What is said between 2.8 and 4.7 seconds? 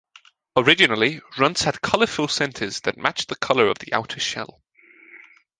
that matched the color of the outer shell.